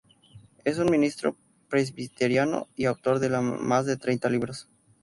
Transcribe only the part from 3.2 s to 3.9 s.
más